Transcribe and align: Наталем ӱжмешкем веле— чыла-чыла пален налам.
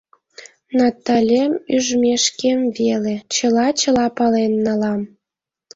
Наталем 0.79 1.53
ӱжмешкем 1.75 2.59
веле— 2.79 3.15
чыла-чыла 3.33 4.07
пален 4.17 4.53
налам. 4.65 5.01